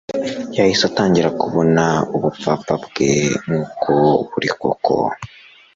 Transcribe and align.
yahise 0.57 0.83
atangira 0.89 1.29
kubona 1.41 1.83
ubupfapfa 2.15 2.73
bwe 2.83 3.11
nk'uko 3.41 3.91
buri 4.31 4.49
koko 4.59 4.95